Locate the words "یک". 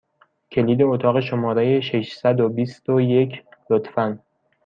3.01-3.43